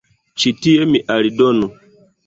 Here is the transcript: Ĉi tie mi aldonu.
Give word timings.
Ĉi 0.43 0.53
tie 0.63 0.89
mi 0.95 1.03
aldonu. 1.19 1.73